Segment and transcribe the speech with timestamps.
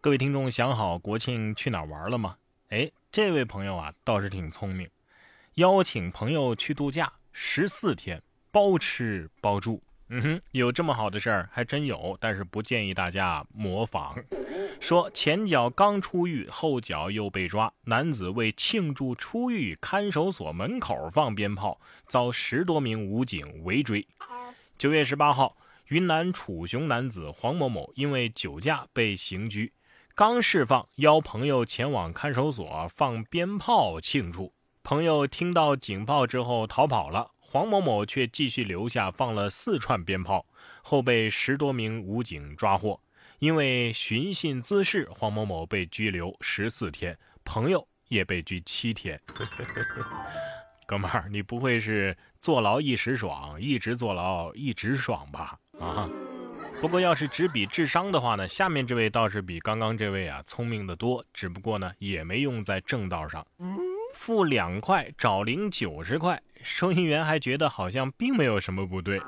[0.00, 2.36] 各位听众，想好国庆去哪儿玩了吗？
[2.68, 4.88] 哎，这位朋友啊，倒是挺聪明，
[5.54, 8.22] 邀请朋友去度假十四天，
[8.52, 9.82] 包吃包住。
[10.10, 14.14] 嗯哼，有这么好的事儿还真有，但是不建议大家模仿。
[14.78, 24.06] 说前脚刚出狱，后脚又被抓，男子为庆祝出狱，看守所门口放鞭炮，遭十多名武警围追。
[24.78, 25.56] 九月十八号，
[25.88, 29.72] 云南楚雄男子黄某某因为酒驾被刑拘，
[30.18, 34.52] 刚释放，邀朋友前往看守所放鞭炮庆祝。
[34.82, 37.30] 朋友听到警报之后逃跑了。
[37.38, 40.44] 黄某某却继续留下，放了四串鞭炮，
[40.82, 43.00] 后被十多名武警抓获。
[43.38, 49.20] 因为寻衅滋事，黄某某被拘留十四天，朋友也被拘七天。
[50.84, 55.56] 哥们儿，你不会是坐牢一时爽，一直坐牢一直爽吧？
[55.78, 56.10] 啊！
[56.80, 63.44] 不过要是只比智商的话呢，下面这位倒是比刚刚这位啊聪明的多，只不过呢也没用在正道上。
[64.14, 69.20] 付两块找零九十块，收银员还觉得好像并没有什么不对。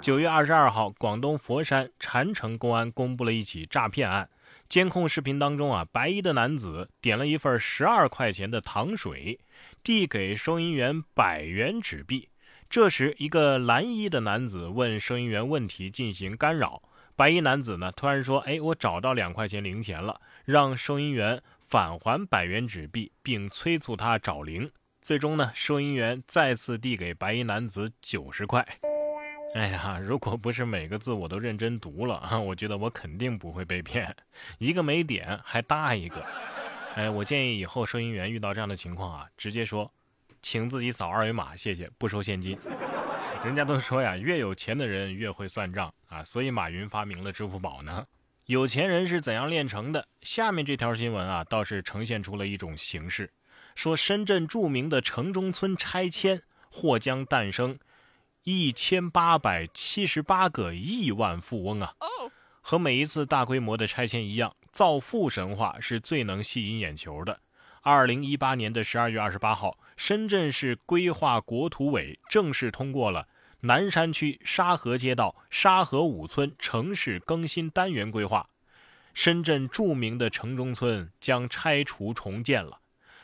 [0.00, 4.28] 九月二十二号，广东佛山禅城公安公布了一起诈骗案。
[4.68, 9.38] 监控视频当中啊，白衣的男子点了一份十二块钱的糖水，
[9.82, 12.28] 递给收银员百元纸币。
[12.70, 16.82] 这时，一个蓝衣的男子问收银员问题进行干扰。
[17.16, 21.42] 白衣男子呢，突然说：“哎，我找到两块钱零钱了。”让收银员。
[21.68, 24.70] 返还百元纸币，并催促他找零。
[25.02, 28.66] 最终呢，收银员再次递给白衣男子九十块。
[29.54, 34.16] 哎呀，如果不是每个字我都认真读了啊， 我觉得我肯定不会被骗。
[34.56, 36.24] 一个没点还搭一个。
[36.94, 39.92] 哎，我建议以后收银员遇到这样的情况啊，直接说，
[40.42, 42.58] 请自己扫二维码，谢谢，不收现金。
[43.44, 48.06] 人家都说呀，越有钱的人越会算账啊，所以马云发明了支付宝呢。
[48.46, 50.06] 有钱人是怎样炼成的？
[50.22, 53.30] 下面这条新闻啊，倒是呈现出了一种形式，
[53.74, 57.78] 说深圳著名的城中村拆迁或将诞生
[58.44, 61.92] 一千八百七十八个亿万富翁啊！
[62.60, 67.40] 和每一次大规模的拆迁一样，造富神话是最能吸引眼球的。
[67.82, 73.26] 二零一八年的十二月二十八号，深圳市规划国土委正式通过了。
[73.62, 78.48] 南山区沙河街道沙河五村城市更新单元规划，
[79.12, 82.78] 深圳著名的城中村将拆除重建了。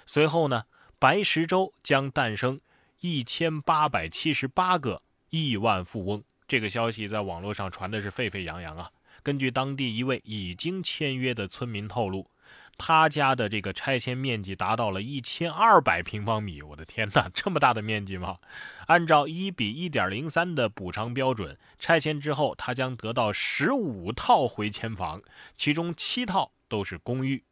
[0.04, 0.64] 随后呢，
[0.98, 2.60] 白石洲将诞生
[3.00, 6.24] 一千八百七十八个亿万富翁。
[6.48, 8.90] 这个消息在网络上传的是沸沸扬扬啊！
[9.22, 12.28] 根据当地一位已经签约的村民透露。
[12.76, 18.38] 他家的这个拆迁面积达到了一千二百平方米，我的天哪， 这么大的面积吗？
[18.86, 25.22] 按照一比一点零三的补偿标准，拆迁之后他将得到十五套回迁房，
[25.56, 27.44] 其中七套都是公寓。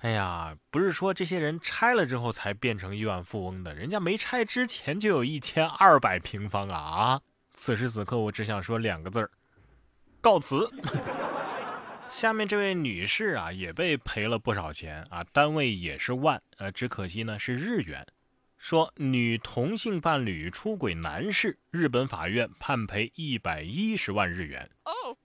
[0.00, 6.76] 哎呀，不是说这些人拆了之后才变成亿万富翁的，人家没拆之前就有一千二百平方啊！
[6.76, 7.20] 啊，
[7.54, 9.30] 此时此刻我只想说两个字儿：
[10.20, 10.70] 告辞。
[12.14, 18.06] 下面这位女士啊，也被赔了不少钱啊，单位也是万，呃，只可惜呢是日元。
[18.56, 24.70] 说女同性伴侣出轨男士，日本法院判赔一百一十万日元。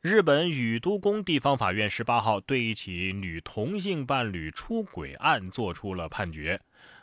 [0.01, 6.59] 日本宇都宫地方法院十八号对一起女同性伴侣出轨案作出了判决，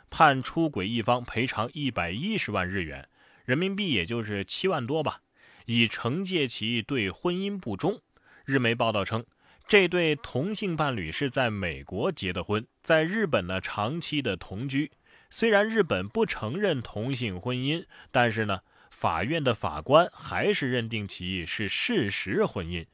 [0.09, 3.07] 判出轨一方赔偿一百一十万日元，
[3.45, 5.21] 人民币也就是七万多吧，
[5.65, 8.01] 以惩戒其对婚姻不忠。
[8.43, 9.25] 日媒报道称。
[9.67, 14.91] 这对同性伴侣是在美国结的婚，在日本呢长期的同居。
[15.29, 22.85] 虽然日本不承认同性婚姻，但是呢，法院的法官还是认定其是事实婚姻。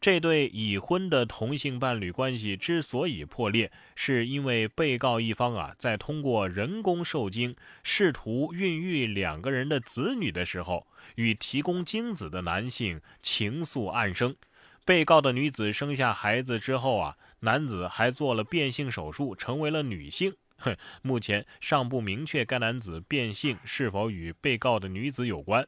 [0.00, 14.36] 这对已婚的同性伴侣关系之所以破裂，是因为被告一方啊，在通过人工受精试图孕育两个人的子女的时候，与提供精子的男性情愫暗生。
[14.84, 20.34] 被告的女子生下孩子之后啊，男子还做了变性手术，成为了女性。
[20.58, 25.66] 哼，目前尚不明确该男子变性是否与被告的女子有关。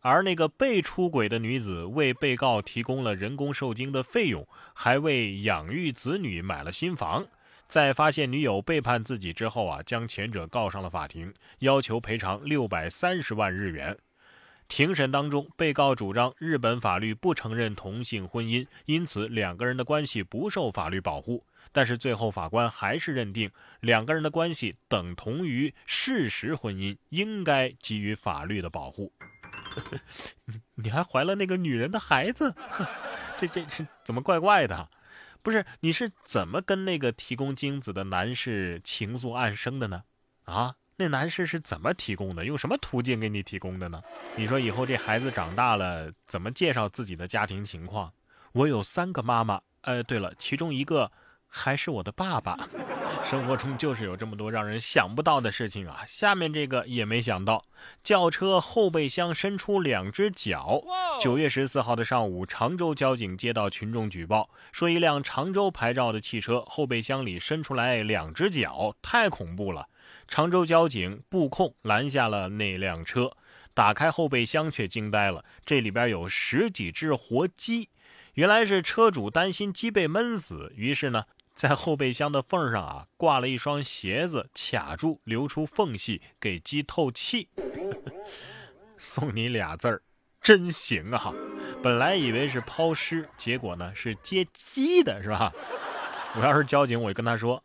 [0.00, 7.26] 而那个被出轨的女子为被告提供了人工受精的费用，还为养育子女买了新房。
[7.66, 13.98] 在发现女友背叛自己之后啊，将前者告上了法庭，要求赔偿六百三十万日元。
[14.68, 21.44] 庭审当中，被告主张日本法律不承认同性婚姻，因此两个人的关系不受法律保护。
[21.72, 29.12] 但是最后法官还是认定两个人的关系等同于事实婚姻，应该给予法律的保护。
[30.76, 32.54] 你还怀了那个女人的孩子？
[33.36, 34.88] 这这这怎么怪怪的？
[35.42, 40.04] 不是，你是怎么跟那个提供精子的男士情愫暗生的呢？
[40.44, 42.44] 啊，那男士是怎么提供的？
[42.44, 44.02] 用什么途径给你提供的呢？
[44.34, 48.10] 你说以后这孩子长大了，怎么介绍自己的家庭情况？
[48.52, 51.12] 我有三个妈妈，呃，对了，其中一个
[51.46, 52.68] 还是我的爸爸。
[53.22, 56.04] 生活中就是有这么多让人想不到的事情啊！
[56.06, 57.64] 下面这个也没想到，
[58.02, 60.82] 轿车后备箱伸出两只脚。
[61.20, 69.88] 九月十四号的上午，常州交警接到群众举报，说一辆常州牌照的汽车后备箱里伸出来两只脚，太恐怖了。
[70.28, 73.30] 常州交警布控拦下了那辆车，
[73.74, 77.88] 打开后备箱却惊呆了，这里边有十几只活鸡。
[78.34, 81.24] 原来是车主担心鸡被闷死，于是呢。
[81.54, 87.48] 在后备箱的缝上啊，挂了一双鞋子，卡住，留出缝隙给鸡透气。
[88.98, 90.02] 送你俩字儿，
[90.42, 91.32] 真行啊！
[91.82, 95.50] 本来以为是抛尸，结果呢是接鸡的，是吧？
[96.34, 97.64] 我要是交警，我就跟他说：“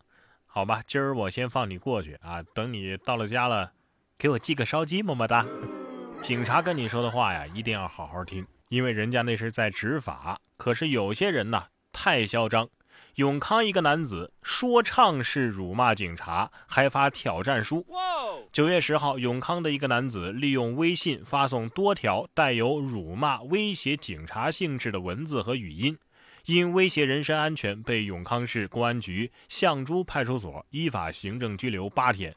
[0.53, 3.71] 好吧，今儿我先放你过去啊，等你到了家了，
[4.17, 5.45] 给我寄个烧鸡，么么哒。”
[6.21, 10.37] 警察跟你说的话呀，一定要好好听，因为人家那是在执法。
[10.57, 12.67] 可是有些人呐，太嚣张。
[13.15, 17.85] 永康一个男子说唱式辱骂警察，还发挑战书。
[18.51, 25.97] 九月十号，永康的一个男子利用微信发送多条带有辱骂、威胁警察性质的文字和语音，
[26.45, 32.35] 因威胁人身安全，被永康市公安局象珠派出所依法行政拘留八天。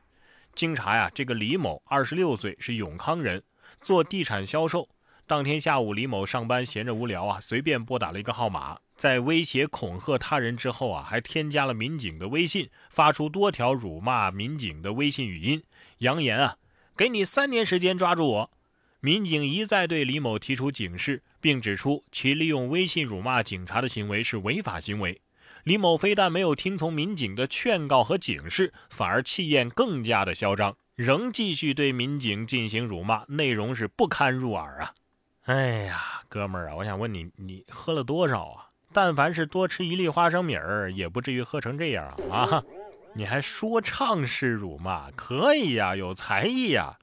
[0.54, 3.42] 经查呀，这个李某二十六岁，是永康人，
[3.80, 4.88] 做地产销售。
[5.26, 8.78] 当天下午，李某上班闲着无聊啊，随便拨打了一个号码。
[8.96, 15.62] 在威胁恐吓他人之后啊，还添加了民警的微信，发出多条辱骂民警的微信语音，
[15.98, 16.58] 扬言啊，
[16.96, 18.50] 给你三年时间抓住我。
[19.00, 25.20] 民警一再对李某提出警示，并指出其利用微信辱骂警察的行为是违法行为。
[25.64, 34.94] 李某非但没有听从民警的劝告和警示，反而气焰更加的嚣张，仍继续对民警进行辱骂，内容是不堪入耳啊！
[35.44, 38.68] 哎呀，哥们儿啊，我想问你，你喝了多少啊？
[38.94, 42.64] 但凡是多吃一粒花生米儿，也不至于喝成这样啊！
[43.12, 46.96] 你还说唱式辱骂，可以呀，有才艺呀！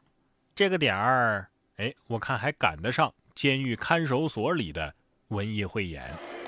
[0.55, 4.95] 这个点儿，哎，我看还赶得上监狱看守所里的
[5.29, 6.40] 文艺汇演。